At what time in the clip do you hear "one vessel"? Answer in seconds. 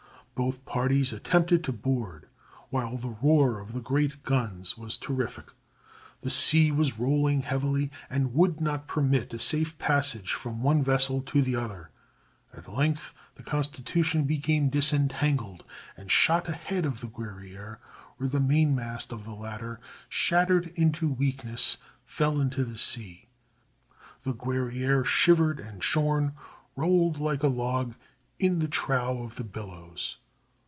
10.63-11.21